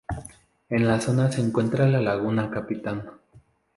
[0.69, 3.07] En la zona se encuentra la Laguna Capitán.